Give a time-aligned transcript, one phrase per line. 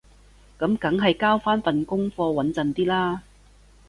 [0.57, 3.21] 噉梗係交返份功課穩陣啲啦